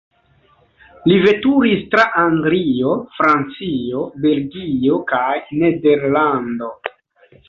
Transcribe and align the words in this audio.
Li 1.09 1.15
veturis 1.25 1.83
tra 1.91 2.05
Anglio, 2.21 2.93
Francio, 3.17 4.01
Belgio 4.23 4.97
kaj 5.13 5.37
Nederlando. 5.65 6.71